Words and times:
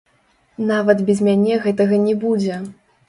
Нават 0.71 1.03
без 1.09 1.21
мяне 1.27 1.59
гэтага 1.67 2.01
не 2.07 2.17
будзе. 2.27 2.59